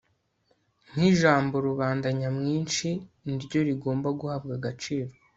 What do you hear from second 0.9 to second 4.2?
nk ijambo rubanda nyamwinshi niryo rigomba